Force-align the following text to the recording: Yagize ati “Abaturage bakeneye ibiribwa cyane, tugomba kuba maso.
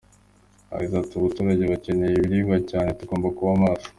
Yagize 0.71 0.95
ati 0.97 1.13
“Abaturage 1.15 1.63
bakeneye 1.71 2.13
ibiribwa 2.15 2.57
cyane, 2.69 2.89
tugomba 2.99 3.27
kuba 3.37 3.51
maso. 3.63 3.89